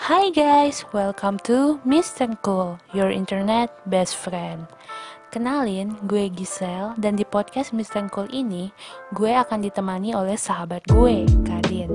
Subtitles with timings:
[0.00, 2.32] Hi guys, welcome to Mr.
[2.40, 4.64] Cool, your internet best friend.
[5.28, 8.08] Kenalin, gue Giselle dan di podcast Mr.
[8.08, 8.72] Cool ini,
[9.12, 11.92] gue akan ditemani oleh sahabat gue, Kadin.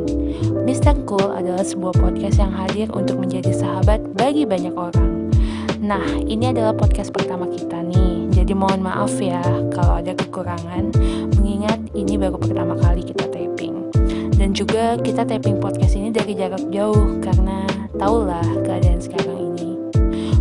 [0.70, 0.94] Mr.
[1.10, 5.34] Cool adalah sebuah podcast yang hadir untuk menjadi sahabat bagi banyak orang.
[5.82, 9.42] Nah, ini adalah podcast pertama kita nih, jadi mohon maaf ya
[9.74, 10.94] kalau ada kekurangan,
[11.34, 13.90] mengingat ini baru pertama kali kita taping.
[14.38, 17.66] Dan juga kita taping podcast ini dari jarak jauh karena
[17.98, 19.74] tahulah keadaan sekarang ini.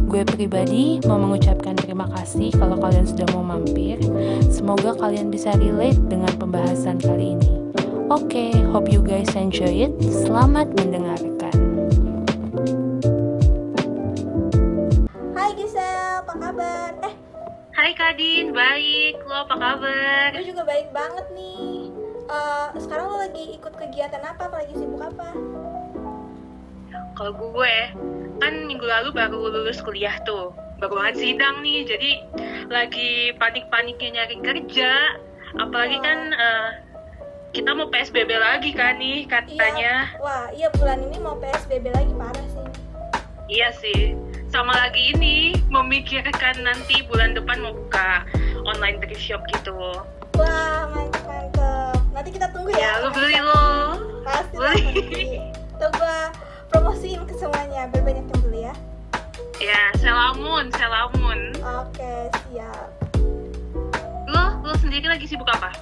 [0.07, 3.99] Gue pribadi mau mengucapkan terima kasih kalau kalian sudah mau mampir.
[4.53, 7.53] Semoga kalian bisa relate dengan pembahasan kali ini.
[8.07, 9.93] Oke, okay, hope you guys enjoy it.
[9.99, 11.57] Selamat mendengarkan.
[15.35, 16.91] Hai Gisel, apa kabar?
[17.03, 17.15] Eh,
[17.75, 19.27] Hai Kadin, baik.
[19.27, 20.31] Lo apa kabar?
[20.39, 21.91] gue juga baik banget nih.
[22.31, 24.55] Eh, sekarang lo lagi ikut kegiatan apa?
[24.55, 25.35] Apa lagi sibuk apa?
[27.17, 27.75] Kalau gue,
[28.45, 30.53] kan minggu lalu baru lulus kuliah tuh.
[30.77, 32.11] Baru banget sidang nih, jadi
[32.69, 35.17] lagi panik-paniknya nyari kerja.
[35.57, 36.69] Apalagi kan eh,
[37.57, 40.13] kita mau PSBB lagi kan nih katanya.
[40.13, 42.67] Iya, wah, iya bulan ini mau PSBB lagi parah sih.
[43.49, 44.01] Iya sih.
[44.53, 48.29] Sama lagi ini, memikirkan nanti bulan depan mau buka
[48.69, 49.73] online thrift shop gitu.
[50.37, 51.97] Wah, mantep mantep.
[52.13, 53.03] Nanti kita tunggu Ya, ya.
[53.03, 53.65] lo beli lo.
[54.21, 55.41] Pasti Beli.
[55.81, 56.19] Tuh gue
[56.77, 58.75] promosiin ke semuanya biar banyak yang beli ya.
[59.57, 61.57] Ya, selamun, selamun.
[61.65, 62.93] Oke, siap.
[64.29, 65.73] Lo, lo sendiri lagi sibuk apa?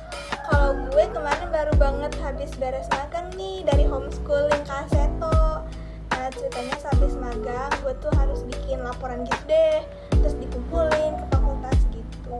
[0.46, 5.66] Kalau gue kemarin baru banget habis beres magang nih dari homeschooling Kaseto.
[6.14, 9.82] Nah ceritanya sehabis magang gue tuh harus bikin laporan gitu deh,
[10.22, 12.38] terus dikumpulin ke fakultas gitu.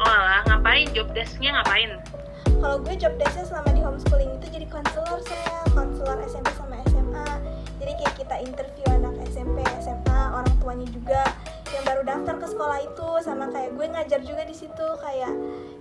[0.00, 0.88] Oh lah, ngapain?
[0.96, 2.00] Job desk-nya ngapain?
[2.58, 7.28] Kalau gue job desknya selama di homeschooling itu jadi konselor saya, konselor SMP sama SMA.
[7.78, 11.22] Jadi kayak kita interview anak SMP, SMA, orang tuanya juga
[11.70, 13.08] yang baru daftar ke sekolah itu.
[13.22, 15.30] Sama kayak gue ngajar juga di situ kayak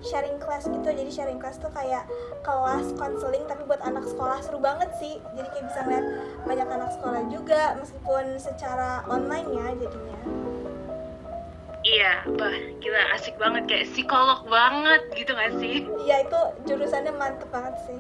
[0.06, 0.86] sharing class gitu.
[0.86, 2.06] Jadi sharing class tuh kayak
[2.46, 4.38] kelas konseling tapi buat anak sekolah.
[4.46, 5.18] Seru banget sih.
[5.34, 6.06] Jadi kayak bisa ngeliat
[6.46, 10.37] banyak anak sekolah juga meskipun secara online ya jadinya
[11.88, 12.52] Iya, bah,
[12.84, 15.88] gila asik banget kayak psikolog banget gitu gak sih?
[16.04, 18.00] iya itu jurusannya mantep banget sih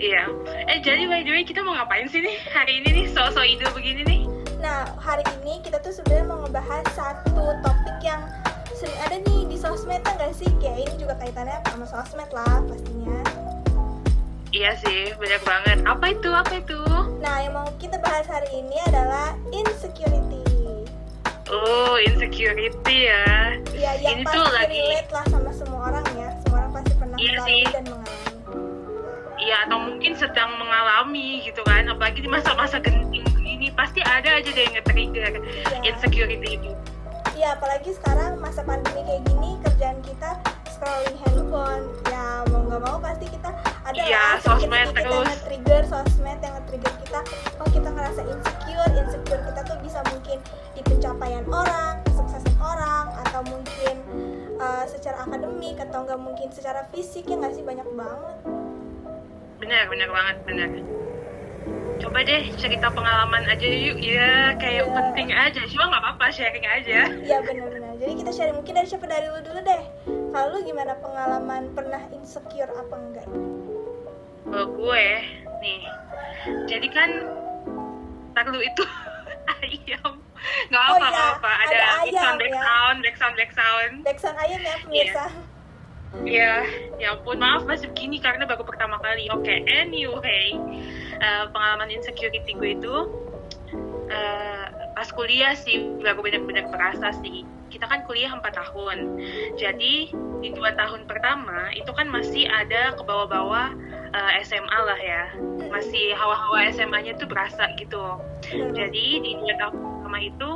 [0.00, 0.32] Iya.
[0.72, 3.68] Eh jadi by the way kita mau ngapain sih nih hari ini nih so-so ide
[3.76, 4.20] begini nih?
[4.64, 8.24] Nah, hari ini kita tuh sebenarnya mau ngebahas satu topik yang
[8.72, 10.48] sering ada nih di sosmed ya nggak sih?
[10.62, 13.20] Kayak ini juga kaitannya sama sosmed lah pastinya.
[14.54, 15.78] Iya sih, banyak banget.
[15.84, 16.30] Apa itu?
[16.32, 16.80] Apa itu?
[17.20, 20.47] Nah, yang mau kita bahas hari ini adalah insecurity.
[21.48, 22.68] Oh, insecurity
[23.04, 23.24] ya.
[23.72, 26.28] Ya, yang Ini tuh lagi- relate lah sama semua orang ya.
[26.38, 27.62] Semua orang pasti pernah Iya mengalami sih.
[27.70, 28.26] dan mengalami.
[29.38, 31.86] Iya, atau mungkin sedang mengalami gitu kan.
[31.86, 35.78] Apalagi di masa-masa genting begini, pasti ada aja deh yang nge-trigger Iya.
[35.86, 36.70] insecurity itu.
[37.32, 40.30] Iya, apalagi sekarang masa pandemi kayak gini kerjaan kita
[40.68, 41.82] scrolling handphone.
[42.04, 43.50] Ya, mau nggak mau pasti kita
[43.88, 45.26] ada Iya, sosmed yang terus.
[45.26, 47.20] nge-trigger sosmed yang nge-trigger kita.
[47.56, 48.90] Oh, kita ngerasa insecure.
[48.94, 50.38] Insecure kita tuh bisa mungkin
[50.72, 53.94] di pencapaian orang, kesuksesan orang, atau mungkin
[54.58, 58.36] uh, secara akademik atau nggak mungkin secara fisik ya nggak sih banyak banget.
[59.58, 60.68] Benar, benar banget, benar.
[61.98, 63.98] Coba deh cerita pengalaman aja yuk.
[63.98, 64.94] Ya, kayak Iya.
[64.94, 65.60] penting aja.
[65.66, 67.10] Cuma nggak apa-apa, sharing aja.
[67.10, 67.98] Iya benar-benar.
[67.98, 69.82] Jadi kita sharing mungkin dari siapa dari lu dulu deh.
[70.28, 73.26] Kalau lu gimana pengalaman pernah insecure apa enggak?
[74.48, 75.06] Kalau gue,
[75.60, 75.80] nih.
[76.64, 77.10] Jadi kan,
[78.32, 78.84] ntar lu itu
[79.60, 80.12] ayam.
[80.68, 81.52] Nggak Oh apa, iya, nggak apa.
[81.52, 82.62] Ada, ada back ayam sound, back ya.
[82.62, 83.94] sound, back sound, back sound.
[84.04, 85.24] Backsound ayam ya pemirsa.
[86.24, 86.54] Iya,
[86.96, 89.28] ya ampun maaf masih begini karena baru pertama kali.
[89.28, 90.56] Oke, anyway,
[91.20, 92.96] eh, pengalaman insecurity gue itu
[94.08, 94.64] eh,
[94.96, 97.44] pas kuliah sih baru benar-benar berasa sih.
[97.68, 99.20] Kita kan kuliah 4 tahun,
[99.60, 100.08] jadi
[100.40, 103.76] di dua tahun pertama itu kan masih ada ke bawah-bawah
[104.12, 105.24] eh, SMA lah ya,
[105.68, 108.18] masih hawa-hawa SMA-nya tuh berasa gitu.
[108.48, 110.50] Jadi di tahun pertama itu,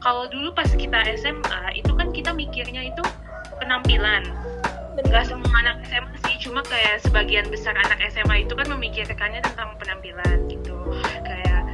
[0.00, 3.02] kalau dulu pas kita SMA itu kan kita mikirnya itu
[3.60, 4.24] penampilan.
[5.00, 9.76] Nggak semua anak SMA sih cuma kayak sebagian besar anak SMA itu kan memikirkannya tentang
[9.80, 10.76] penampilan gitu.
[11.24, 11.64] Kayak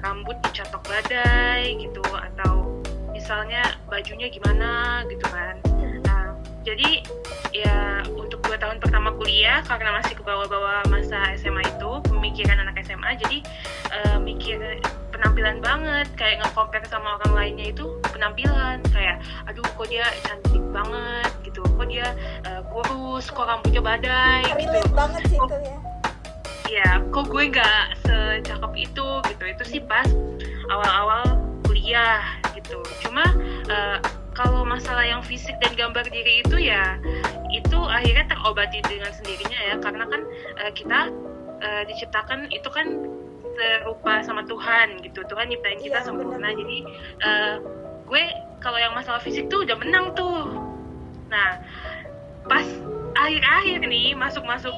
[0.00, 2.80] rambut dicatok badai gitu atau
[3.12, 5.60] misalnya bajunya gimana gitu kan
[6.60, 7.00] jadi
[7.56, 12.84] ya untuk dua tahun pertama kuliah karena masih ke bawah-bawah masa SMA itu pemikiran anak
[12.84, 13.38] SMA jadi
[13.90, 14.60] eh, mikir
[15.10, 16.08] penampilan banget.
[16.20, 18.84] Kayak nge-compare sama orang lainnya itu penampilan.
[18.92, 21.64] Kayak aduh kok dia cantik banget gitu.
[21.64, 22.06] Kok dia
[22.44, 24.78] eh, kurus kok rambutnya badai gitu.
[24.92, 25.78] banget sih itu ya.
[26.70, 29.44] Ya kok gue nggak secakep itu gitu.
[29.48, 29.64] Itu
[30.70, 31.24] awal-awal
[31.66, 32.22] kuliah
[32.54, 32.78] gitu.
[33.02, 33.26] Cuma
[33.66, 33.98] uh,
[34.40, 36.96] kalau masalah yang fisik dan gambar diri itu ya
[37.52, 39.74] itu akhirnya terobati dengan sendirinya ya.
[39.76, 40.24] Karena kan
[40.64, 41.12] uh, kita
[41.60, 43.04] uh, diciptakan itu kan
[43.52, 45.20] serupa sama Tuhan gitu.
[45.28, 46.40] Tuhan nyiptain kita Iya, sempurna.
[46.40, 46.56] benar.
[46.56, 46.78] jadi
[47.20, 47.54] uh,
[48.08, 48.24] gue
[48.64, 50.48] kalau yang masalah fisik tuh udah menang tuh.
[51.28, 51.60] Nah
[52.48, 52.64] pas
[53.20, 54.72] akhir-akhir nih masuk-masuk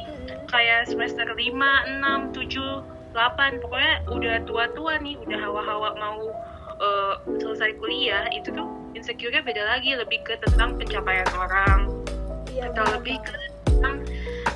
[0.51, 6.21] kayak semester 5, 6, 7, 8 pokoknya udah tua-tua nih udah hawa-hawa mau
[6.83, 11.91] uh, selesai kuliah itu tuh insecure-nya beda lagi lebih ke tentang pencapaian orang.
[12.53, 13.33] Iya atau benar lebih ke
[13.69, 13.97] tentang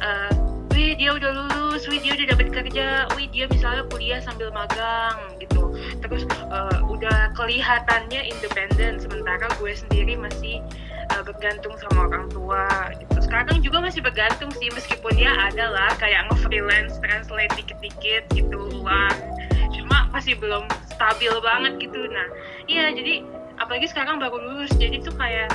[0.05, 0.33] uh,
[0.77, 5.17] wih dia udah lulus, wih dia udah dapat kerja, wih dia misalnya kuliah sambil magang
[5.41, 5.73] gitu.
[6.05, 10.61] Terus uh, udah kelihatannya independen sementara gue sendiri masih
[11.17, 13.17] uh, bergantung sama orang tua gitu.
[13.25, 19.17] Sekarang juga masih bergantung sih meskipun ya ada lah kayak nge-freelance translate dikit-dikit gitu uang.
[19.73, 22.05] Cuma masih belum stabil banget gitu.
[22.13, 22.29] Nah
[22.69, 23.25] iya jadi
[23.57, 25.51] apalagi sekarang baru lulus jadi tuh kayak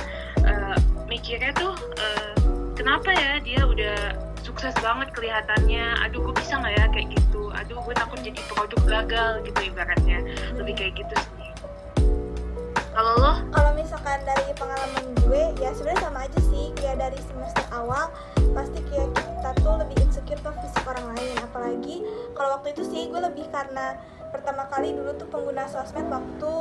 [0.46, 0.76] uh,
[1.06, 2.34] mikirnya tuh uh,
[2.74, 3.96] kenapa ya dia udah
[4.42, 5.96] sukses banget kelihatannya?
[6.04, 7.48] Aduh gue bisa nggak ya kayak gitu?
[7.54, 10.18] Aduh gue takut jadi produk gagal gitu ibaratnya.
[10.58, 11.48] Lebih kayak gitu sih.
[12.92, 13.32] Kalau lo?
[13.48, 16.74] Kalau misalkan dari pengalaman gue ya sebenarnya sama aja sih.
[16.76, 18.12] Kayak dari semester awal
[18.52, 21.36] pasti kayak kita tuh lebih insecure ke fisik orang lain.
[21.40, 21.96] Apalagi
[22.36, 23.96] kalau waktu itu sih gue lebih karena
[24.34, 26.52] pertama kali dulu tuh pengguna sosmed waktu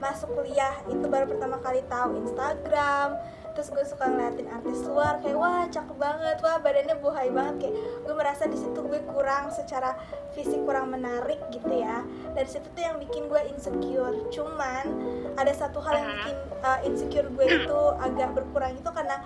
[0.00, 3.20] masuk kuliah itu baru pertama kali tahu Instagram
[3.50, 7.54] terus gue suka ngeliatin artis luar kayak wah cakep banget wah badannya buhay banget.
[7.66, 7.74] Kayak
[8.06, 9.98] gue merasa di situ gue kurang secara
[10.32, 12.06] fisik kurang menarik gitu ya.
[12.32, 14.16] Dari situ tuh yang bikin gue insecure.
[14.30, 14.84] Cuman
[15.34, 19.18] ada satu hal yang bikin uh, insecure gue itu agak berkurang itu karena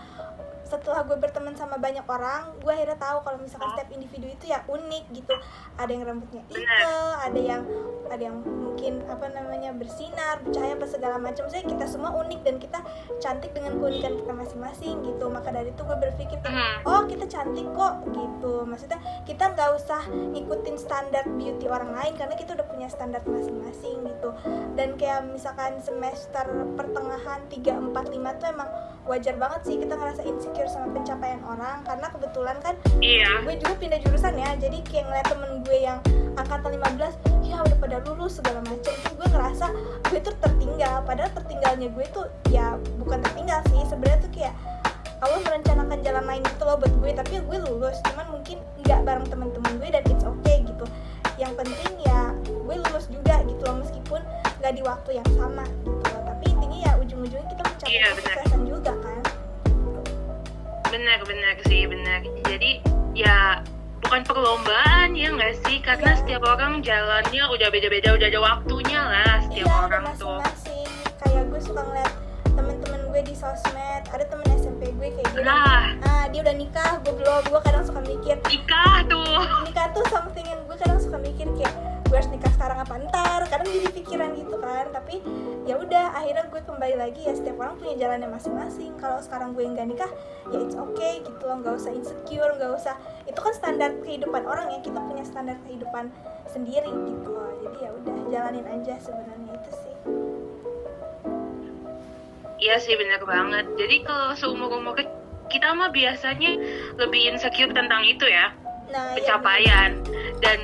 [0.64, 4.64] setelah gue berteman sama banyak orang gue akhirnya tahu kalau misalkan setiap individu itu ya
[4.64, 5.34] unik gitu.
[5.76, 7.62] Ada yang rambutnya eagle ada yang
[8.05, 11.49] ada yang mungkin apa namanya bersinar bercahaya apa segala macam.
[11.49, 12.78] Saya kita semua unik dan kita
[13.19, 15.25] cantik dengan keunikan kita masing-masing gitu.
[15.28, 16.84] Maka dari itu gue berpikir Mhm.
[16.84, 18.55] oh kita cantik kok gitu.
[18.64, 24.05] Maksudnya kita nggak usah ngikutin standar beauty orang lain karena kita udah punya standar masing-masing
[24.05, 24.31] gitu.
[24.76, 26.44] Dan kayak misalkan semester
[26.76, 28.69] pertengahan 3, 4, 5 tuh emang
[29.05, 32.75] wajar banget sih kita ngerasa insecure sama pencapaian orang karena kebetulan kan
[33.05, 33.45] iya.
[33.45, 35.99] gue juga pindah jurusan ya jadi kayak ngeliat temen gue yang
[36.41, 39.67] angkatan 15 ya udah pada lulus segala macam tuh gue ngerasa
[40.09, 44.55] gue tuh tertinggal padahal tertinggalnya gue tuh ya bukan tertinggal sih sebenarnya tuh kayak
[45.25, 49.00] Allah merencanakan jalan lain gitu loh buat gue tapi ya gue lulus cuman mungkin nggak
[49.09, 50.85] bareng teman-teman gue dan it's okay gitu.
[51.41, 54.21] Yang penting ya gue lulus juga gitu loh meskipun
[54.61, 58.09] nggak di waktu yang sama gitu loh tapi intinya ya ujung-ujungnya kita mencapai Iya,
[60.94, 62.23] benar-benar sih benar.
[62.46, 62.79] Jadi
[63.12, 63.58] ya
[63.99, 65.82] bukan perlombaan ya nggak sih?
[65.82, 66.19] Karena Iya.
[66.23, 70.38] setiap orang jalannya udah beda-beda udah ada waktunya lah setiap iya, orang ada tuh.
[70.38, 70.87] masing-masing
[71.19, 72.12] kayak gue suka ngeliat
[72.46, 74.02] temen-temen gue di sosmed.
[74.06, 77.85] Ada temen SMP gue kayak udah, nah ah dia udah nikah gue belum gue kadang
[77.85, 78.37] suka mikir.
[78.47, 79.38] Nikah tuh.
[79.67, 81.75] Nikah tuh something yang gue kadang suka mikir kayak
[82.14, 84.87] gue harus nikah sekarang apa ntar kadang jadi pikiran gitu kan.
[84.94, 85.19] Tapi
[85.66, 87.26] ya udah akhirnya gue kembali lagi.
[87.26, 88.94] Ya setiap orang punya jalannya masing-masing.
[89.02, 90.06] Kalau sekarang gue nggak nikah
[90.55, 91.43] ya it's okay gitu.
[91.43, 92.94] Loh nggak usah insecure nggak usah.
[93.26, 94.78] Itu kan standar kehidupan orang ya.
[94.78, 96.14] Kita punya standar kehidupan
[96.46, 97.34] sendiri gitu.
[97.34, 99.94] Loh jadi ya udah jalanin aja sebenarnya itu sih.
[102.62, 103.66] Iya sih benar banget.
[103.75, 104.94] Jadi kalau seumur umur
[105.50, 106.62] kita mah biasanya
[106.94, 108.54] lebih insecure tentang itu ya.
[108.94, 109.99] Nah ya, pencapaian.
[110.38, 110.61] dan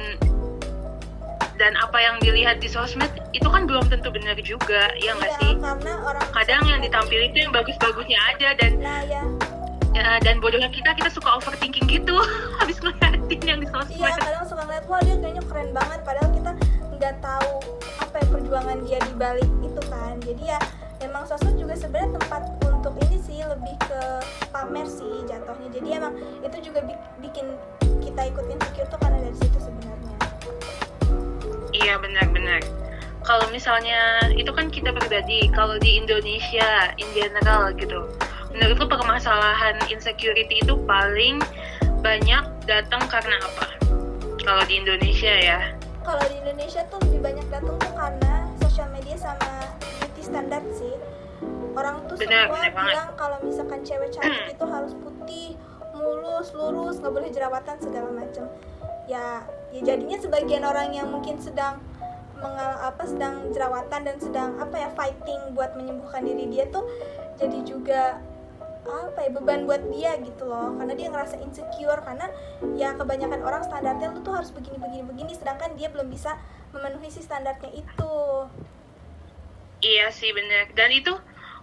[1.61, 5.41] dan apa yang dilihat di sosmed itu kan belum tentu benar juga ya nggak Iya,
[5.45, 5.53] sih?
[5.61, 9.23] karena orang kadang yang ditampilin itu yang bagus-bagusnya aja dan nah ya
[9.93, 12.17] ya, dan bodohnya kita kita suka overthinking gitu
[12.61, 16.31] habis ngeliatin yang di iya sosmed kadang suka ngeliat wah dia kayaknya keren banget padahal
[16.33, 16.51] kita
[16.97, 17.53] nggak tahu
[18.01, 20.15] apa ya perjuangan dia di balik itu kan.
[20.21, 20.59] Jadi ya
[21.01, 24.01] emang sosmed juga sebenarnya tempat untuk ini sih lebih ke
[24.53, 25.69] pamer sih jatuhnya.
[25.73, 26.13] Jadi emang
[26.45, 27.57] itu juga bi- bikin
[28.05, 30.10] kita ikut insecure tuh karena dari situ sebenarnya
[31.81, 32.61] iya benar-benar
[33.21, 38.09] kalau misalnya itu kan kita pribadi kalau di Indonesia in general gitu
[38.51, 41.39] menurutku permasalahan insecurity itu paling
[42.01, 43.69] banyak datang karena apa?
[44.41, 45.61] Kalau di Indonesia ya.
[46.01, 50.97] Kalau di Indonesia tuh lebih banyak datang tuh karena sosial media sama beauty standar sih.
[51.77, 52.73] Orang tuh Benar, semua banget.
[52.75, 55.49] bilang kalau misalkan cewek cantik itu harus putih
[55.95, 58.49] mulus lurus nggak boleh jerawatan segala macam.
[59.07, 61.79] Ya ya jadinya sebagian orang yang mungkin sedang
[62.41, 66.89] mengal apa sedang jerawatan dan sedang apa ya fighting buat menyembuhkan diri dia tuh
[67.37, 68.19] jadi juga
[68.81, 72.27] apa ya beban buat dia gitu loh karena dia ngerasa insecure karena
[72.75, 76.41] ya kebanyakan orang standarnya lu tuh harus begini begini begini sedangkan dia belum bisa
[76.73, 78.15] memenuhi si standarnya itu
[79.81, 80.69] Iya sih bener.
[80.77, 81.17] Dan itu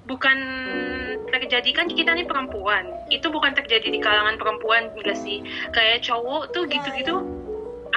[0.09, 0.37] bukan
[1.29, 2.89] terjadi kan kita nih perempuan.
[3.13, 5.45] Itu bukan terjadi di kalangan perempuan enggak sih?
[5.69, 7.36] Kayak cowok tuh Ya, gitu-gitu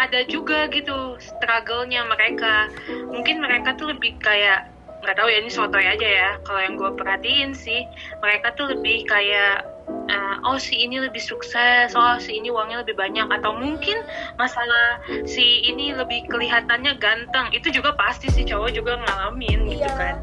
[0.00, 2.73] ada juga gitu struggle-nya mereka.
[3.12, 6.30] Mungkin mereka tuh lebih kayak nggak tahu ya ini sotoy aja ya.
[6.45, 7.85] Kalau yang gue perhatiin sih,
[8.25, 9.64] mereka tuh lebih kayak
[10.09, 14.00] eh, oh si ini lebih sukses, oh si ini uangnya lebih banyak atau mungkin
[14.40, 17.52] masalah si ini lebih kelihatannya ganteng.
[17.52, 19.92] Itu juga pasti si cowok juga ngalamin gitu Iya.
[19.97, 20.16] kan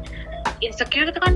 [0.60, 1.34] insecure itu kan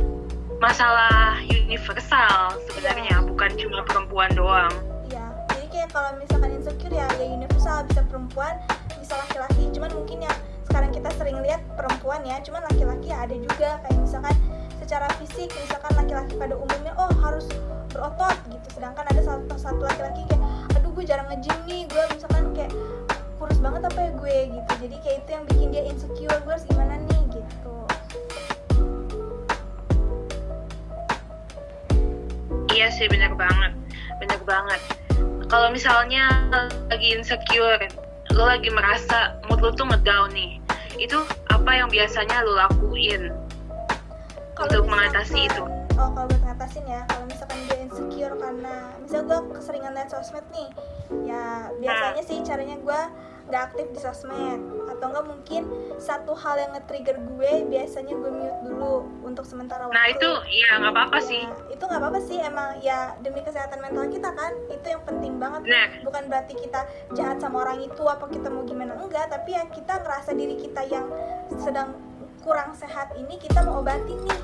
[0.58, 4.70] masalah universal sebenarnya bukan cuma perempuan doang
[5.92, 8.56] kalau misalkan insecure ya ya universal bisa perempuan,
[8.96, 9.68] bisa laki-laki.
[9.76, 13.98] Cuman mungkin yang sekarang kita sering lihat perempuan ya, cuman laki-laki ya ada juga kayak
[14.00, 14.34] misalkan
[14.80, 17.44] secara fisik misalkan laki-laki pada umumnya oh harus
[17.92, 18.80] berotot gitu.
[18.80, 20.42] Sedangkan ada satu satu laki-laki kayak
[20.80, 22.72] aduh gue jarang nge-gym nih, gue misalkan kayak
[23.36, 24.72] kurus banget apa ya gue gitu.
[24.88, 27.76] Jadi kayak itu yang bikin dia insecure, gue harus gimana nih gitu.
[32.72, 33.76] iya sih bener banget
[34.16, 34.80] bener banget
[35.52, 36.32] kalau misalnya
[36.88, 37.84] lagi insecure
[38.32, 40.56] lo lagi merasa mood lo tuh ngedown nih
[40.96, 41.20] itu
[41.52, 43.28] apa yang biasanya lo lakuin
[44.56, 45.64] untuk mengatasi itu?
[46.00, 50.46] Oh kalau buat ngatasin ya kalau misalkan gue insecure karena misalnya gue keseringan liat sosmed
[50.56, 50.68] nih
[51.28, 53.00] ya biasanya sih caranya gue
[53.48, 54.60] nggak aktif di sosmed.
[54.90, 55.62] Atau enggak mungkin
[55.98, 59.96] satu hal yang nge-trigger gue biasanya gue mute dulu untuk sementara waktu.
[59.96, 63.78] nah itu ya nggak apa-apa Ya, sih itu nggak apa-apa sih emang ya demi kesehatan
[63.78, 65.62] mental kita kan itu yang penting banget.
[65.66, 65.88] Nah.
[66.02, 66.80] bukan berarti kita
[67.14, 69.30] jahat sama orang itu apa kita mau gimana enggak.
[69.30, 71.06] Tapi ya kita ngerasa diri kita yang
[71.58, 71.94] sedang
[72.42, 74.40] kurang sehat ini kita mau obatin nih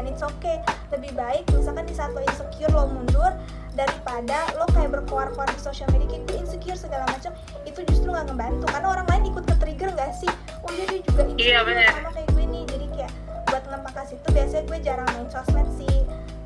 [0.00, 0.64] and it's okay.
[0.88, 3.36] Lebih baik misalkan di saat lo insecure lo mundur
[3.76, 7.36] daripada lo kayak berkoar-koar di sosial media kayak gue insecure segala macam.
[7.68, 8.64] Itu justru nggak ngebantu.
[8.72, 10.32] Karena orang lain ikut ke trigger nggak sih?
[10.64, 11.92] Oh dia juga insecure Iya, bener.
[11.92, 12.64] sama kayak gue nih.
[12.64, 13.12] Jadi kayak
[13.52, 15.96] buat ngelepas itu biasanya gue jarang main sosmed sih.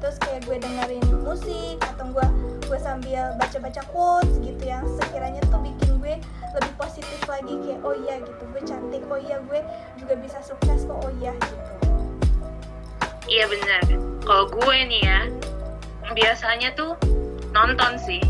[0.03, 2.27] Terus kayak gue dengerin musik atau gue
[2.69, 6.15] gue sambil baca-baca quotes gitu yang sekiranya tuh bikin gue
[6.59, 7.55] lebih positif lagi.
[7.63, 8.43] Kayak oh iya gitu.
[8.51, 9.03] Gue cantik.
[9.09, 9.61] Oh iya gue
[9.97, 10.99] juga bisa sukses kok.
[10.99, 11.84] Oh iya gitu
[13.35, 13.83] iya bener
[14.23, 15.21] kalau gue nih ya
[16.15, 16.95] biasanya tuh
[17.51, 18.23] nonton sih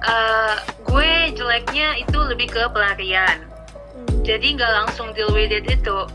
[0.00, 0.56] Eh,
[0.88, 3.44] gue jeleknya itu lebih ke pelarian
[3.92, 4.24] Hmm.
[4.24, 6.08] jadi nggak langsung deal with it itu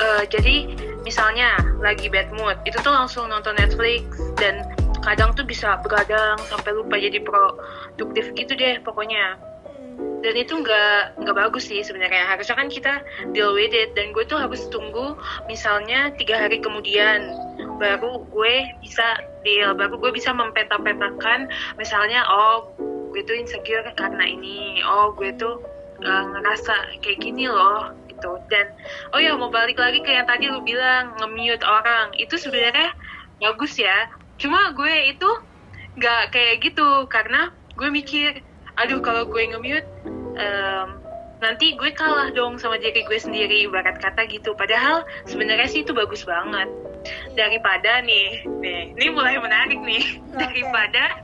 [0.00, 0.64] Eh, jadi
[1.04, 4.08] misalnya lagi bad mood itu tuh langsung nonton Netflix
[4.40, 4.64] dan
[5.04, 9.36] kadang tuh bisa begadang sampai lupa jadi produktif gitu deh pokoknya.
[10.20, 12.28] Dan itu nggak nggak bagus sih sebenarnya.
[12.28, 13.00] Harusnya kan kita
[13.32, 13.96] deal with it.
[13.96, 15.16] Dan gue tuh harus tunggu
[15.48, 17.32] misalnya tiga hari kemudian
[17.80, 21.48] baru gue bisa deal baru gue bisa mempeta-petakan.
[21.80, 22.68] Misalnya oh
[23.12, 24.84] gue tuh insecure karena ini.
[24.84, 25.64] Oh gue tuh
[26.04, 28.36] uh, ngerasa kayak gini loh gitu.
[28.52, 28.76] Dan
[29.16, 32.12] oh ya mau balik lagi ke yang tadi lu bilang nge-mute orang.
[32.20, 32.92] Itu sebenarnya
[33.40, 34.12] bagus ya.
[34.36, 35.28] Cuma gue itu
[35.96, 37.08] nggak kayak gitu.
[37.08, 38.44] Karena gue mikir
[38.80, 39.88] aduh kalau gue nge-mute
[40.40, 40.88] em,
[41.40, 44.52] nanti gue kalah dong sama diri gue sendiri ibarat kata gitu.
[44.56, 46.68] Padahal sebenarnya sih itu bagus banget.
[47.36, 50.20] Daripada nih nih ini mulai menarik nih.
[50.36, 51.20] Daripada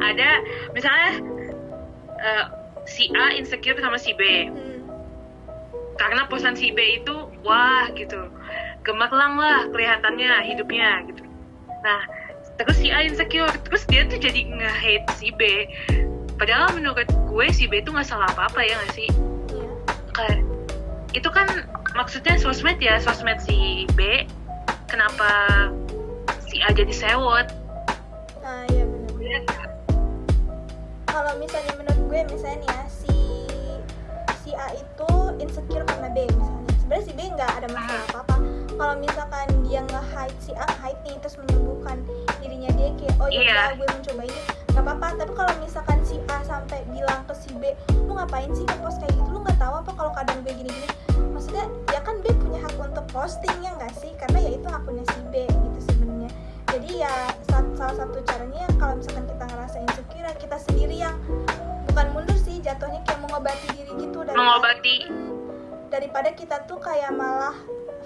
[0.00, 0.28] ada
[0.76, 1.10] misalnya
[2.20, 2.44] eh,
[2.84, 4.22] si A insecure sama si B.
[4.48, 4.72] Hmm.
[5.94, 7.14] karena posan si B itu
[7.46, 8.26] wah gitu.
[8.82, 11.22] Gemerlang lah kelihatannya hidupnya gitu.
[11.86, 12.02] Nah
[12.58, 15.70] terus si A insecure terus dia tuh jadi nge-hate si B
[16.34, 19.08] padahal menurut gue si B itu nggak salah apa-apa ya nggak sih?
[19.50, 19.70] Iya.
[20.12, 20.40] kayak
[21.12, 21.46] itu kan
[21.92, 24.26] maksudnya sosmed ya sosmed si B
[24.86, 25.30] kenapa
[26.42, 27.46] si A jadi sewot?
[28.40, 29.40] Nah iya benar Iya,
[31.06, 33.16] kalau misalnya menurut gue misalnya nih ya si
[34.40, 36.62] si A itu insecure karena B misalnya.
[36.76, 38.36] Sebenarnya si B nggak ada masalah apa apa
[38.74, 42.02] kalau misalkan dia nge-hide si A hide nih terus menyembuhkan
[42.38, 43.54] dirinya dia kayak oh ya Iya.
[43.54, 44.40] udah, gue mencoba ini.
[44.68, 45.06] Nggak apa-apa.
[45.16, 47.74] Tapi kalau misalkan si A sampai bilang ke si B
[48.06, 49.28] lu ngapain sih ngepost kayak gitu?
[49.34, 50.86] Lu nggak tahu apa kalau kadang gue gini-gini.
[51.34, 54.14] Maksudnya ya kan B punya hak untuk posting ya nggak sih?
[54.14, 56.30] Karena ya itu haknya si B gitu sebenarnya.
[56.70, 57.14] Jadi ya
[57.50, 61.16] sa- salah satu caranya kalau misalkan kita ngerasa insecure ya kita sendiri yang
[61.90, 64.96] bukan mundur sih jatuhnya kayak mengobati diri gitu daripada, mengobati.
[65.90, 67.54] daripada kita tuh kayak malah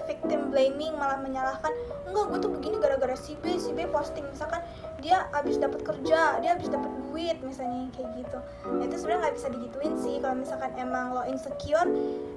[0.09, 1.69] victim blaming malah menyalahkan.
[2.09, 4.25] Enggak gue tuh begini gara-gara si B si B posting.
[4.25, 4.65] Misalkan
[5.05, 8.39] dia habis dapat kerja dia habis dapat duit misalnya kayak gitu.
[8.65, 10.15] Nah, itu sebenarnya nggak bisa digituin sih.
[10.17, 11.85] Kalau misalkan emang lo insecure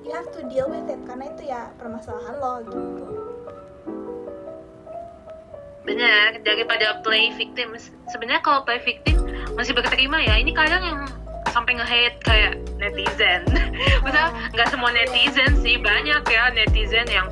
[0.04, 1.00] you have to deal with it.
[1.08, 3.04] Karena itu ya permasalahan lo gitu.
[5.88, 7.72] Benar daripada play victim.
[8.12, 9.16] Sebenarnya kalau play victim
[9.56, 10.36] masih berterima ya.
[10.36, 11.00] Ini kadang yang
[11.50, 13.44] sampai nge-hate kayak netizen.
[14.04, 15.80] Maksudnya nggak semua netizen sih.
[15.82, 17.28] Banyak ya netizen yang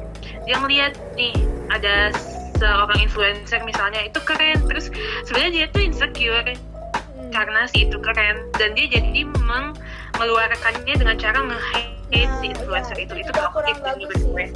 [0.51, 1.31] dia ngeliat nih
[1.71, 2.11] ada
[2.59, 4.59] seorang influencer misalnya itu keren.
[4.67, 4.91] Terus
[5.23, 7.31] sebenarnya dia tuh insecure Hmm.
[7.31, 8.43] karena si itu keren.
[8.59, 9.79] Dan dia jadi meng
[10.19, 14.19] mengeluarkannya dengan cara nge-hate si influencer iya, itu itu kurang toxic menurut sih gue.
[14.19, 14.51] sebenarnya.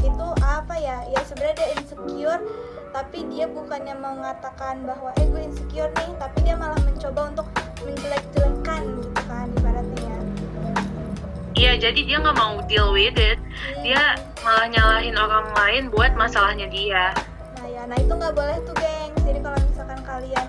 [0.00, 0.96] itu apa ya?
[1.12, 2.42] Ya sebenarnya dia insecure
[2.92, 7.46] tapi dia bukannya mengatakan bahwa eh gue insecure nih tapi dia malah mencoba untuk
[7.84, 9.08] menjelek-jelekan gitu.
[9.11, 9.11] ya
[11.62, 13.86] iya jadi dia nggak mau deal with it Hmm.
[13.86, 14.02] dia
[14.42, 17.14] malah nyalahin orang lain buat masalahnya dia
[17.62, 19.14] Nah ya, nah itu nggak boleh tuh geng.
[19.22, 20.46] Jadi kalau misalkan kalian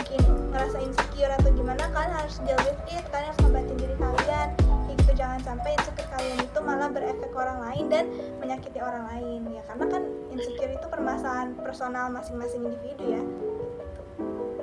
[0.00, 3.04] mungkin ngerasa insecure atau gimana, kalian harus deal with it.
[3.12, 4.48] Kalian harus ngobatin diri kalian.
[4.56, 8.04] Kayak gitu jangan sampai insecure kalian itu malah berefek ke orang lain dan
[8.40, 9.60] menyakiti orang lain ya.
[9.68, 10.02] Karena kan
[10.32, 13.22] insecure itu permasalahan personal masing-masing individu ya.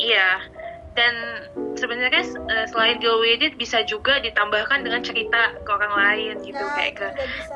[0.02, 0.30] iya
[0.92, 1.48] dan
[1.80, 2.20] sebenarnya
[2.52, 6.76] eh, selain deal with it bisa juga ditambahkan dengan cerita ke orang lain gitu Nah,
[6.76, 7.08] kayak ke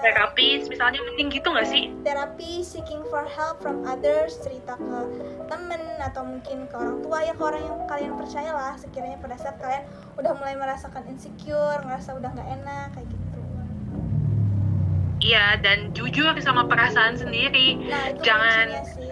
[0.01, 4.99] terapis misalnya mending gitu nggak sih Terapi seeking for help from others, cerita ke
[5.51, 9.35] temen atau mungkin ke orang tua ya ke orang yang kalian percaya lah sekiranya pada
[9.35, 9.83] saat kalian
[10.15, 13.39] udah mulai merasakan insecure, ngerasa udah nggak enak kayak gitu.
[15.23, 19.04] iya dan jujur sama perasaan sendiri Nah itu jangan sih.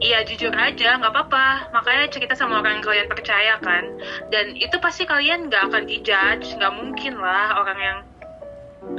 [0.00, 1.72] Iya jujur aja nggak apa-apa.
[1.76, 3.84] Makanya cerita sama orang yang kalian percaya kan?
[4.32, 7.98] Dan itu pasti kalian nggak akan dijudge nggak mungkin lah orang yang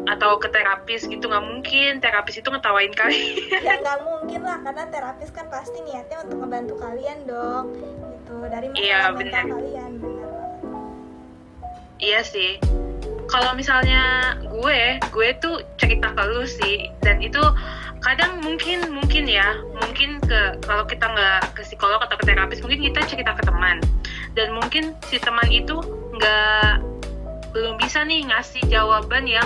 [0.06, 1.92] atau ke terapis gitu nggak mungkin.
[2.00, 3.34] Terapis itu ngetawain kalian.
[3.66, 7.66] Ya nggak mungkin lah karena terapis kan pasti niatnya untuk ngebantu kalian dong.
[7.74, 9.44] Gitu dari masalah Iya, benar.
[9.50, 10.90] kalian benar banget.
[11.98, 12.52] iya sih.
[13.26, 16.94] Kalau misalnya gue gue tuh cerita ke lu sih.
[17.02, 17.42] Dan itu
[18.02, 22.82] kadang mungkin mungkin ya mungkin ke kalau kita nggak ke psikolog atau ke terapis mungkin
[22.82, 23.78] kita cerita ke teman.
[24.34, 25.78] Dan mungkin si teman itu
[26.18, 26.82] nggak
[27.52, 29.46] belum bisa nih ngasih jawaban yang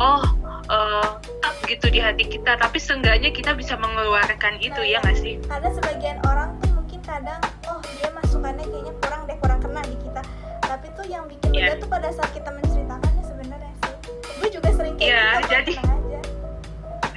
[0.00, 0.24] oh
[0.66, 2.56] tetap gitu di hati kita.
[2.56, 5.36] Tapi seenggaknya kita bisa mengeluarkan itu ya nggak sih?
[5.46, 7.38] Karena sebagian orang tuh mungkin kadang
[7.68, 10.22] oh dia masukannya kayaknya kurang deh kurang kena di kita.
[10.64, 11.76] Tapi tuh yang bikin Iya.
[11.76, 13.94] beda tuh pada saat kita menceritakannya sebenarnya sih.
[14.40, 16.01] Gue juga sering kayak Iya, gitu jadi- aja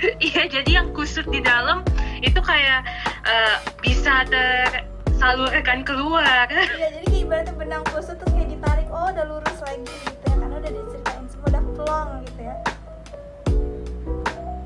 [0.27, 1.81] iya jadi yang kusut di dalam
[2.21, 2.85] itu kayak
[3.25, 6.47] eh, bisa tersalurkan keluar.
[6.77, 10.35] Iya jadi kayak ibaratnya benang kusut terus kayak ditarik oh udah lurus lagi gitu ya
[10.37, 12.55] karena udah diceritain semua udah plong gitu ya.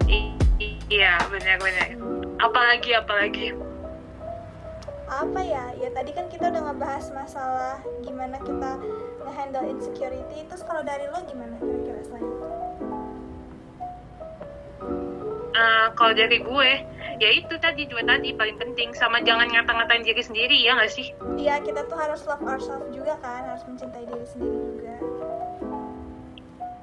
[0.10, 0.36] I-
[0.90, 1.88] iya benar-benar
[2.40, 3.48] apalagi apalagi.
[5.10, 5.74] Apa ya?
[5.76, 8.78] Ya tadi kan kita udah ngebahas masalah gimana kita
[9.26, 12.30] ngehandle insecurity terus kalau dari lo gimana kira-kira selain
[15.60, 16.70] Eh, kalau dari gue
[17.20, 21.12] ya itu tadi dua tadi paling penting sama jangan ngata-ngatain diri sendiri ya nggak sih?
[21.36, 24.96] Iya kita tuh harus love ourselves juga kan harus mencintai diri sendiri juga.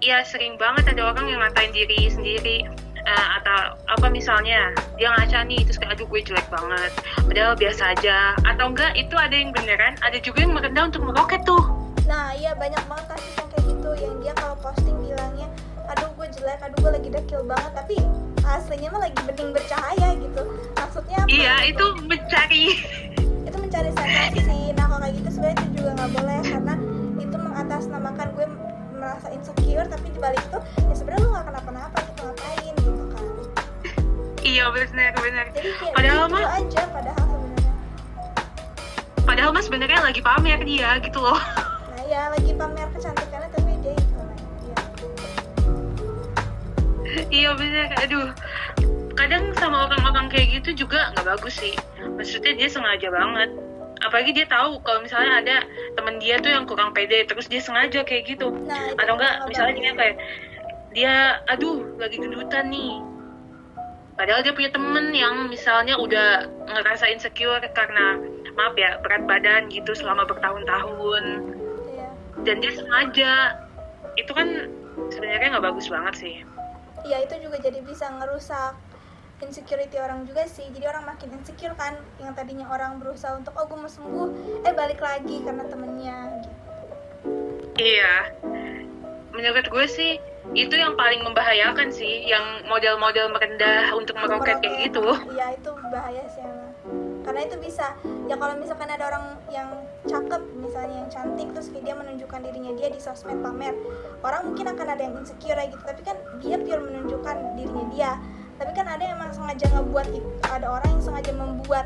[0.05, 2.69] Iya sering banget ada orang yang ngatain diri sendiri
[3.07, 6.91] Eh, atau apa misalnya dia ngaca nih terus kayak aduh gue jelek banget.
[7.23, 8.35] Padahal biasa aja.
[8.43, 11.71] Atau enggak itu ada yang beneran ada juga yang merendah untuk meroket tuh.
[12.11, 15.47] Nah iya banyak banget kasus yang kayak gitu yang dia kalau posting bilangnya
[15.87, 17.73] aduh gue jelek aduh gue lagi dekil banget.
[17.79, 17.97] Tapi
[18.49, 20.43] aslinya mah lagi bening bercahaya gitu.
[20.73, 21.29] Maksudnya apa?
[21.29, 22.65] Iya itu mencari.
[23.47, 26.75] Itu mencari sensasi nah kalau kayak gitu sebenarnya itu juga nggak boleh karena
[27.17, 28.47] itu mengatasnamakan gue
[28.93, 33.25] merasa insecure tapi dibalik itu ya sebenarnya lu nggak kenapa-napa gitu ngapain gitu kan.
[34.43, 37.73] Iya benar benar jadi kayak Padahal gitu mah- aja padahal sebenarnya.
[39.23, 41.39] Padahal mas sebenarnya lagi pamer dia gitu loh.
[41.89, 43.36] Nah ya lagi pamer kecantikannya
[47.33, 48.31] iya benar aduh.
[49.17, 51.73] Kadang sama orang-orang kayak gitu juga nggak bagus sih.
[52.05, 53.51] Maksudnya dia sengaja banget.
[54.05, 55.57] Apalagi dia tahu kalau misalnya ada
[55.97, 58.53] temen dia tuh yang kurang pede terus dia sengaja kayak gitu.
[58.53, 60.17] Nah atau enggak nggak misalnya dia kayak
[60.93, 61.15] dia
[61.49, 63.01] aduh lagi gendutan nih.
[64.17, 68.21] Padahal dia punya temen yang misalnya udah ngerasa insecure karena
[68.57, 71.25] maaf ya berat badan gitu selama bertahun-tahun.
[71.89, 72.07] Iya.
[72.45, 73.33] dan dia sengaja.
[74.17, 74.69] Itu kan
[75.13, 76.37] sebenarnya nggak bagus banget sih
[77.07, 78.75] Iya itu juga jadi bisa ngerusak
[79.39, 80.67] insecurity orang juga sih.
[80.75, 84.29] Jadi orang makin insecure kan yang tadinya orang berusaha untuk oh gue mau sembuh
[84.67, 86.51] eh balik lagi karena temennya gitu.
[87.77, 88.15] Iya,
[89.37, 90.17] menurut gue sih
[90.57, 95.05] itu yang paling membahayakan sih, yang model-model merendah untuk meroket kayak gitu.
[95.37, 96.66] iya itu bahaya sih emang
[97.37, 97.93] karena itu bisa
[98.33, 99.69] ya kalau misalkan ada orang yang
[100.09, 103.77] cakep misalnya yang cantik terus dia menunjukkan dirinya dia di sosmed pamer
[104.25, 105.85] orang mungkin akan ada yang insecure gitu.
[105.85, 108.13] Tapi kan dia pure menunjukkan dirinya dia.
[108.57, 111.85] Tapi kan ada yang emang sengaja ngebuat itu ada orang yang sengaja membuat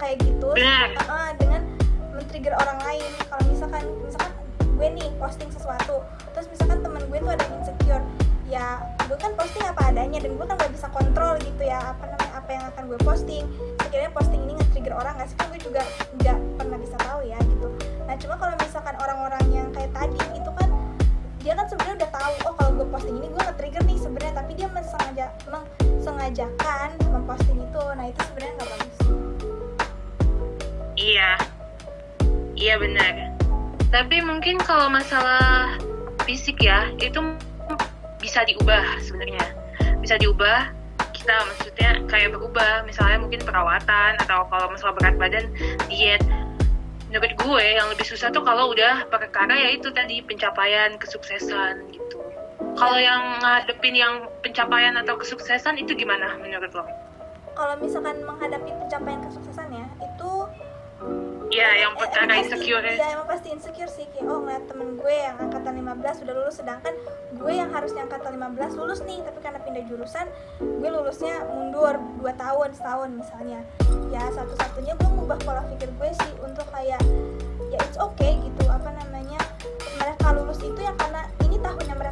[0.00, 1.68] kayak gitu uh, dengan
[2.16, 3.10] men-trigger orang lain.
[3.28, 6.00] Kalau misalkan misalkan gue nih posting sesuatu
[6.32, 8.04] terus misalkan temen gue tuh ada yang insecure
[8.48, 12.08] ya gue kan posting apa adanya dan gue kan gak bisa kontrol gitu ya apa
[12.08, 13.44] namanya apa yang akan gue posting.
[13.78, 14.61] Sekiranya posting ini
[14.92, 15.82] nge-trigger orang gak sih kan gue juga
[16.20, 17.68] nggak pernah bisa tahu ya gitu
[18.04, 20.68] nah cuma kalau misalkan orang-orang yang kayak tadi itu kan
[21.42, 24.52] dia kan sebenarnya udah tahu oh kalau gue posting ini gue nge-trigger nih sebenarnya tapi
[24.52, 28.98] dia mensengaja mengsengajakan memposting itu nah itu sebenarnya nggak bagus
[31.02, 31.34] Iya,
[32.54, 33.34] iya benar.
[33.90, 35.74] Tapi mungkin kalau masalah
[36.22, 37.18] fisik ya, itu
[38.22, 39.42] bisa diubah sebenarnya.
[39.98, 40.70] Bisa diubah.
[41.22, 45.46] Kita maksudnya kayak berubah, misalnya mungkin perawatan atau kalau masalah berat badan,
[45.86, 46.18] diet.
[47.06, 52.18] Menurut gue yang lebih susah tuh kalau udah perkara ya itu tadi pencapaian kesuksesan gitu.
[52.74, 56.82] Kalau yang ngadepin yang pencapaian atau kesuksesan itu gimana menurut lo?
[57.52, 59.51] kalau misalkan menghadapi pencapaian kesuksesan
[61.52, 64.06] Iya, yang eh, perkara pasti- insecure Iya emang pasti insecure sih.
[64.08, 66.94] Kayak oh ngeliat temen gue yang angkatan 15 sudah lulus sedangkan
[67.32, 70.26] gue yang harusnya angkatan 15 lulus nih tapi karena pindah jurusan
[70.58, 73.60] gue lulusnya mundur 2 tahun setahun misalnya.
[74.08, 77.00] Ya satu-satunya gue ngubah pola pikir gue sih untuk kayak
[77.68, 78.62] ya it's okay gitu.
[78.66, 79.36] Apa namanya?
[80.00, 82.11] Mereka lulus itu ya karena ini tahunnya mereka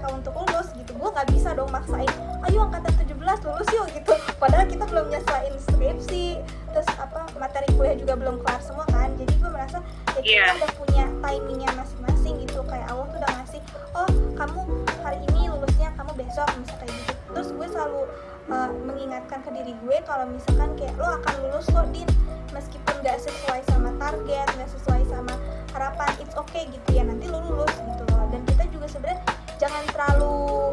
[1.01, 2.11] gue nggak bisa dong maksain
[2.45, 4.13] ayo angkatan 17 lulus yuk gitu.
[4.37, 6.27] Padahal kita belum nyelesain skripsi
[6.71, 9.13] terus apa materi kuliah juga belum kelar semua kan.
[9.17, 9.79] Jadi gue merasa
[10.13, 10.45] ya kita Iya.
[10.57, 12.61] udah punya timingnya masing-masing gitu.
[12.65, 13.61] Kayak Allah tuh udah ngasih
[13.93, 14.61] oh kamu
[15.01, 17.13] hari ini lulusnya kamu besok misalnya kayak gitu.
[17.31, 18.01] Terus gue selalu
[18.49, 22.09] uh, mengingatkan ke diri gue kalau misalkan kayak lo akan lulus kok din.
[22.51, 25.35] Meskipun nggak sesuai sama target nggak sesuai sama
[25.73, 27.05] harapan it's okay gitu ya.
[27.05, 28.25] Nanti lo lulus gitu loh.
[28.33, 29.21] Dan kita juga sebenarnya
[29.61, 30.73] jangan terlalu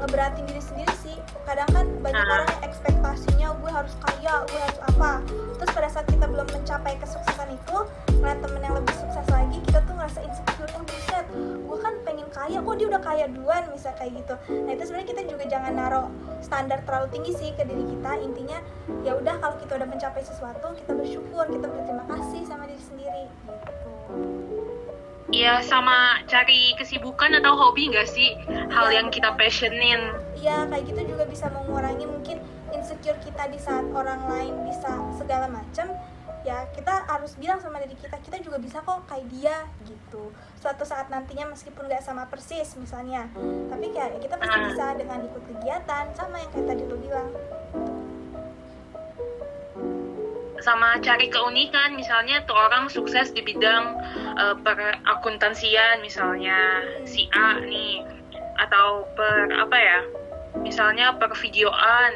[0.00, 1.16] ngeberatin diri sendiri sih.
[1.44, 2.32] Kadang kan banyak Ah.
[2.40, 5.20] orang yang ekspektasinya gue harus kaya gue harus apa.
[5.60, 7.76] Terus pada saat kita belum mencapai kesuksesan itu
[8.16, 11.26] ngeliat temen yang lebih sukses lagi kita tuh ngerasa insecure yang buset
[11.60, 13.62] gue kan pengen kaya kok dia udah kaya duluan?
[13.76, 14.34] Bisa kayak gitu.
[14.64, 16.08] Nah itu sebenarnya kita juga jangan naruh
[16.40, 18.12] standar terlalu tinggi sih ke diri kita.
[18.24, 18.58] Intinya
[19.04, 23.24] ya udah kalau kita udah mencapai sesuatu kita bersyukur kita berterima kasih sama diri sendiri
[23.44, 23.92] gitu
[25.30, 25.94] Iya sama
[26.26, 28.34] cari kesibukan atau hobi nggak sih
[28.68, 28.96] hal Iya.
[28.98, 30.00] yang kita passionin.
[30.34, 35.46] Iya kayak gitu juga bisa mengurangi mungkin insecure kita di saat orang lain bisa segala
[35.46, 35.94] macam
[36.40, 40.88] ya kita harus bilang sama diri kita kita juga bisa kok kayak dia gitu suatu
[40.88, 43.28] saat nantinya meskipun nggak sama persis misalnya
[43.68, 44.64] tapi kayak kita pasti Ah.
[44.66, 47.28] bisa dengan ikut kegiatan sama yang kayak tadi lo bilang
[50.60, 51.96] Sama cari keunikan.
[51.96, 53.96] Misalnya tuh orang sukses di bidang
[54.36, 58.04] eh, perakuntansian misalnya si A nih
[58.60, 60.00] atau per apa ya
[60.60, 62.12] misalnya per videoan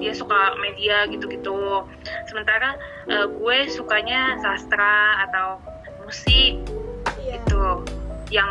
[0.00, 1.84] dia suka media gitu-gitu.
[2.30, 2.78] Sementara
[3.10, 5.60] eh, gue sukanya sastra atau
[6.02, 6.58] musik
[7.20, 7.38] iya.
[7.38, 7.64] itu
[8.32, 8.50] yang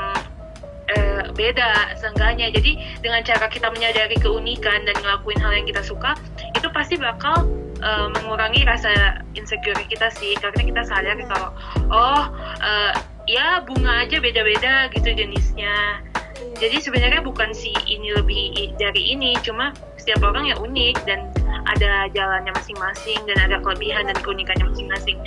[0.92, 2.54] eh, beda seenggaknya.
[2.54, 6.14] Jadi dengan cara kita menyadari keunikan dan ngelakuin hal yang kita suka
[6.54, 7.48] itu pasti bakal
[7.82, 11.50] eh, mengurangi rasa insecure kita sih karena kita sadar kalau
[11.90, 12.24] oh
[12.62, 12.92] eh,
[13.26, 16.02] ya bunga aja beda-beda gitu jenisnya
[16.58, 21.30] jadi sebenarnya bukan si ini lebih dari ini cuma setiap orang ya unik dan
[21.70, 25.18] ada jalannya masing-masing dan ada kelebihan dan keunikannya masing-masing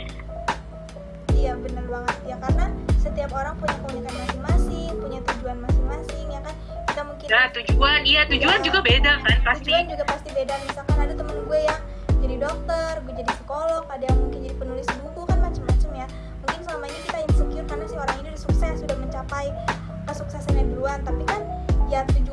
[1.35, 6.55] Iya bener banget ya karena setiap orang punya keunikan masing-masing, punya tujuan masing-masing ya kan.
[6.89, 8.65] Kita mungkin nah tujuan iya tujuan Iya.
[8.65, 10.55] juga beda kan pasti tujuan juga pasti beda.
[10.65, 10.94] Misalkan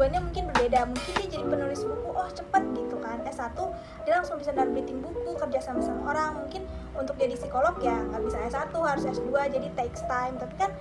[0.02, 0.80] tujuannya mungkin berbeda.
[0.90, 3.22] Mungkin dia jadi penulis buku, oh cepet gitu kan.
[3.22, 3.54] S1
[4.02, 6.42] dia langsung bisa narbitin buku, kerja sama sama orang.
[6.42, 6.66] Mungkin
[6.98, 10.74] untuk jadi psikolog ya nggak bisa S1 harus S2 jadi takes time tapi kan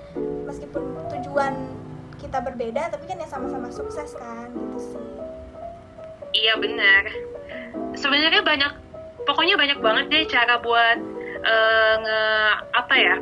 [0.49, 1.53] meskipun tujuan
[2.17, 5.07] kita berbeda tapi kan ya sama-sama sukses kan gitu sih
[6.33, 7.05] Iya benar.
[7.93, 8.73] Sebenarnya banyak,
[9.29, 10.99] pokoknya banyak banget deh cara buat
[11.45, 12.23] eh, nge
[12.73, 13.17] apa ya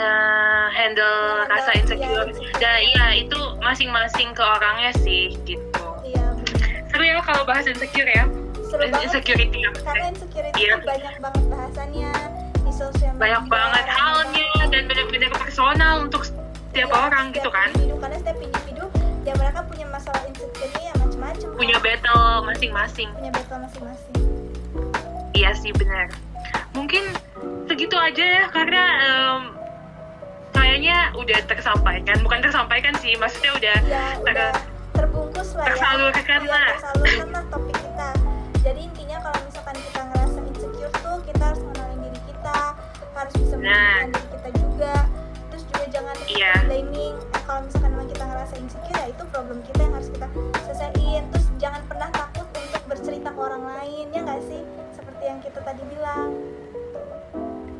[0.00, 2.28] Nge-handle, rasa iya, insecure.
[2.56, 5.84] Dan iya itu masing-masing ke orangnya sih gitu.
[6.02, 6.24] iya
[6.88, 8.24] Seru ya kalau bahas insecure ya.
[8.62, 9.70] seru banget Insecurity ya.
[9.76, 10.74] karena insecurity Iya.
[10.80, 12.12] banyak banget bahasannya
[12.56, 17.50] di sosial media Banyak banget halnya dan benar-benar personal untuk setiap Iya, orang setiap gitu
[17.50, 17.68] kan.
[17.68, 18.84] individu, karena setiap individu
[19.20, 21.82] ya mereka punya masalah insecure ya macam-macam Punya kan.
[21.84, 23.08] battle masing-masing.
[23.12, 24.14] punya battle masing-masing
[25.32, 26.06] Iya sih benar.
[26.70, 27.02] Mungkin
[27.66, 29.40] segitu aja ya karena em,
[30.80, 34.50] sebenarnya udah tersampaikan bukan tersampaikan sih maksudnya udah, ya, ter udah
[34.96, 35.68] terbungkus lah ya.
[35.76, 36.48] tersalurkan ya.
[36.48, 36.68] lah.
[36.72, 38.08] tersalurkan lah topik kita.
[38.64, 42.58] Jadi intinya kalau misalkan kita ngerasa insecure tuh kita harus mengenalin diri kita
[43.12, 44.08] harus bisa nah.
[44.08, 44.94] diri kita juga.
[45.52, 46.60] Terus juga jangan yeah.
[46.64, 47.14] blaming.
[47.20, 50.26] Eh, kalau misalkan memang kita ngerasa insecure ya itu problem kita yang harus kita
[50.64, 51.22] selesaiin.
[51.28, 54.64] Terus jangan pernah takut untuk bercerita ke orang lain ya nggak sih?
[54.96, 56.32] Seperti yang kita tadi bilang.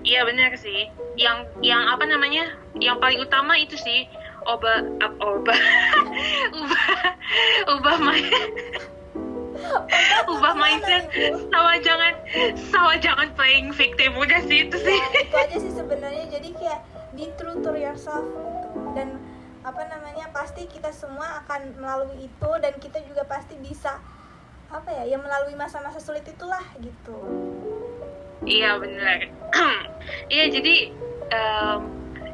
[0.00, 0.88] Iya benar sih.
[1.20, 2.56] Yang yang apa namanya?
[2.80, 4.08] Yang paling utama itu sih
[4.48, 5.52] oba ap- oba
[6.60, 6.88] ubah
[7.76, 8.24] ubah main
[10.24, 11.04] ubah mindset
[11.52, 12.14] sama jangan
[12.72, 14.96] sama jangan playing victim udah sih itu sih.
[14.96, 16.80] ya, itu aja sih sebenarnya jadi kayak
[17.12, 18.24] be true to yourself
[18.96, 19.20] dan
[19.60, 24.00] apa namanya pasti kita semua akan melalui itu dan kita juga pasti bisa
[24.72, 27.16] apa ya ya melalui masa-masa sulit itulah gitu
[28.40, 29.28] Iya benar.
[30.26, 30.74] Iya jadi
[31.28, 31.78] em,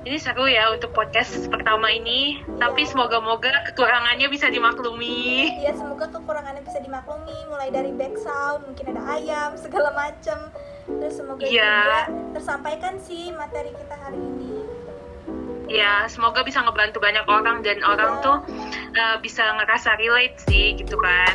[0.03, 2.39] ini seru ya untuk podcast pertama ini.
[2.57, 2.91] Tapi Iya.
[2.93, 5.51] semoga-moga kekurangannya bisa dimaklumi.
[5.61, 10.39] ya semoga kekurangannya bisa dimaklumi mulai dari back sound mungkin ada ayam segala macem
[10.87, 11.75] terus semoga Iya.
[11.75, 12.01] juga
[12.33, 14.55] tersampaikan sih materi kita hari ini
[15.67, 18.23] Ya semoga bisa ngebantu banyak orang dan orang Iya.
[18.23, 18.37] tuh
[18.95, 21.35] eh, bisa ngerasa relate sih gitu kan.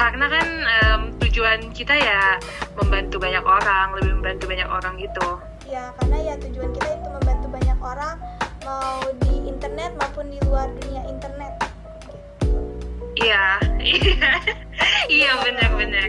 [0.00, 2.40] Karena kan em, tujuan kita ya
[2.72, 5.28] membantu banyak orang, lebih membantu banyak orang gitu.
[5.70, 8.18] ya karena ya tujuan kita itu membantu banyak orang
[8.66, 11.54] mau di internet maupun di luar dunia internet
[13.14, 14.32] Iya, iya,
[15.06, 16.08] iya benar-benar.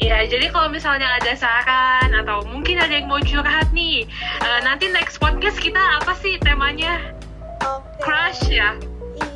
[0.00, 4.08] Ya, jadi kalau misalnya ada saran atau mungkin ada yang mau curhat nih,
[4.40, 7.12] eh, nanti next podcast kita apa sih temanya?
[7.60, 8.00] Oke.
[8.00, 8.74] Crush ya?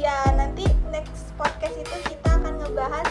[0.00, 3.06] Iya, nanti next podcast itu kita akan ngebahas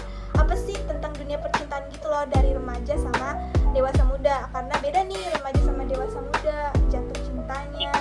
[1.34, 3.42] dunia percintaan gitu loh dari remaja sama
[3.74, 4.46] dewasa muda.
[4.54, 6.60] Karena beda nih remaja sama dewasa muda,
[6.94, 7.96] jatuh cintanya,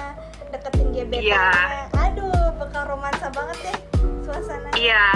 [0.53, 1.33] deketin gebetannya.
[1.33, 1.49] Iya.
[1.97, 3.79] Aduh, bakal romansa banget deh
[4.29, 4.77] suasananya.
[4.77, 5.07] Iya.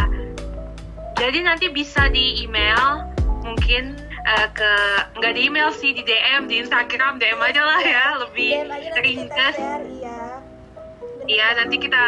[1.20, 3.04] Jadi nanti bisa di email,
[3.44, 4.72] mungkin eh, ke
[5.20, 8.64] nggak di email sih di DM di Instagram DM aja lah ya, lebih
[8.96, 9.60] ringkas.
[9.92, 10.40] iya.
[11.28, 12.04] Iya, nanti kita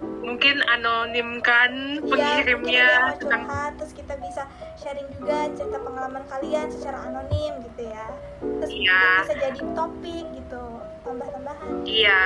[0.00, 2.88] mungkin anonimkan Iya, pengirimnya
[3.20, 4.42] tentang curhat, terus kita bisa
[4.80, 8.06] sharing juga cerita pengalaman kalian secara anonim gitu ya.
[8.40, 8.96] Terus Iya.
[8.96, 10.64] mungkin bisa jadi topik gitu,
[11.04, 11.68] tambah-tambahan.
[11.84, 12.22] Iya,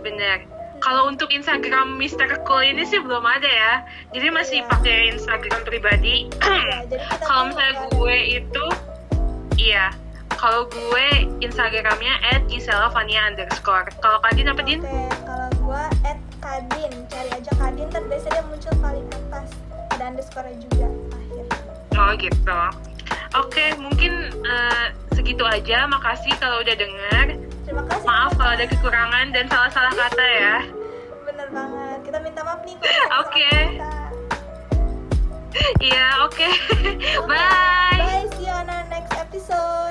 [0.00, 0.38] bener.
[0.80, 2.40] Kalau untuk Instagram Mr.
[2.48, 3.72] Cool ini sih belum ada ya.
[4.16, 4.68] Jadi masih Iya.
[4.70, 6.30] pakai Instagram pribadi.
[6.40, 8.64] Ya, jadi kita Kalau misalnya gue itu,
[9.58, 9.86] iya.
[10.40, 11.06] Kalau gue
[11.44, 12.16] Instagramnya
[12.48, 13.92] @giselavania underscore.
[14.00, 14.80] Kalau Kadin apa Din?
[15.28, 15.50] Kalau
[16.00, 16.09] at
[16.60, 19.48] Kadin, cari aja Kadin, ntar biasanya dia muncul paling atas.
[19.96, 21.44] Ada underscore juga akhir.
[21.96, 22.60] Oh gitu.
[23.32, 25.88] Oke, mungkin eh, segitu aja.
[25.88, 27.26] Makasih kalau udah denger.
[27.64, 28.04] Terima kasih.
[28.04, 30.56] Maaf kalau ada kekurangan dan salah-salah kata ya.
[31.24, 31.98] Bener banget.
[32.04, 32.76] Kita minta maaf nih
[33.24, 33.52] Oke.
[33.80, 33.92] kata.
[35.80, 36.44] Iya, oke.
[36.76, 36.88] Oke,
[37.30, 37.96] Bye.
[37.96, 39.89] Bye, see you on our next episode.